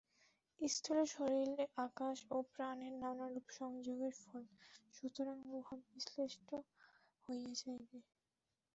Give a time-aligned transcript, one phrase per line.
[0.59, 1.49] স্থূল শরীর
[1.81, 4.43] আকাশ ও প্রাণের নানারূপ সংযোগের ফল,
[4.95, 6.49] সুতরাং উহা বিশ্লিষ্ট
[7.25, 7.99] হইয়া যাইবে।